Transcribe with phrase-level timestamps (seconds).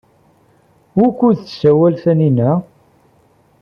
[0.97, 2.49] Wukud tessawal Taninna?